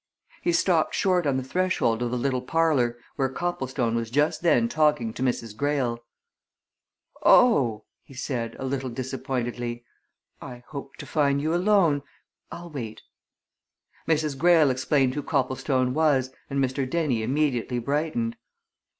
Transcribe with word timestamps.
He 0.41 0.51
stopped 0.51 0.95
short 0.95 1.27
on 1.27 1.37
the 1.37 1.43
threshold 1.43 2.01
of 2.01 2.09
the 2.09 2.17
little 2.17 2.41
parlour, 2.41 2.97
where 3.17 3.29
Copplestone 3.29 3.93
was 3.93 4.09
just 4.09 4.41
then 4.41 4.67
talking 4.67 5.13
to 5.13 5.21
Mrs. 5.21 5.55
Greyle. 5.55 5.99
"Oh!" 7.21 7.85
he 8.01 8.15
said, 8.15 8.55
a 8.57 8.65
little 8.65 8.89
disappointedly, 8.89 9.85
"I 10.41 10.63
hoped 10.69 10.97
to 11.01 11.05
find 11.05 11.39
you 11.39 11.53
alone 11.53 12.01
I'll 12.51 12.71
wait." 12.71 13.03
Mrs. 14.07 14.35
Greyle 14.35 14.71
explained 14.71 15.13
who 15.13 15.21
Copplestone 15.21 15.93
was, 15.93 16.31
and 16.49 16.57
Mr. 16.57 16.89
Dennie 16.89 17.21
immediately 17.21 17.77
brightened. 17.77 18.37